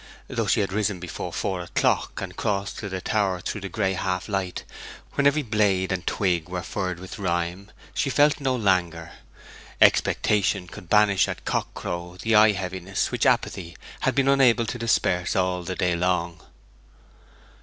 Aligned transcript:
Though 0.27 0.47
she 0.47 0.61
had 0.61 0.73
risen 0.73 0.99
before 0.99 1.31
four 1.31 1.61
o'clock, 1.61 2.21
and 2.23 2.35
crossed 2.35 2.79
to 2.79 2.89
the 2.89 3.01
tower 3.01 3.39
through 3.39 3.61
the 3.61 3.69
gray 3.69 3.93
half 3.93 4.27
light 4.27 4.63
when 5.13 5.27
every 5.27 5.43
blade 5.43 5.91
and 5.91 6.07
twig 6.07 6.49
were 6.49 6.63
furred 6.63 6.99
with 6.99 7.19
rime, 7.19 7.69
she 7.93 8.09
felt 8.09 8.41
no 8.41 8.55
languor. 8.55 9.11
Expectation 9.79 10.67
could 10.67 10.89
banish 10.89 11.27
at 11.27 11.45
cock 11.45 11.71
crow 11.75 12.17
the 12.19 12.33
eye 12.33 12.53
heaviness 12.53 13.11
which 13.11 13.27
apathy 13.27 13.77
had 13.99 14.15
been 14.15 14.27
unable 14.27 14.65
to 14.65 14.79
disperse 14.79 15.35
all 15.35 15.61
the 15.61 15.75
day 15.75 15.95
long. 15.95 16.41